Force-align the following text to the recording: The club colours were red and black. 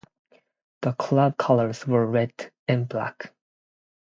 The 0.81 0.93
club 0.93 1.37
colours 1.37 1.85
were 1.85 2.07
red 2.07 2.33
and 2.67 2.89
black. 2.89 3.35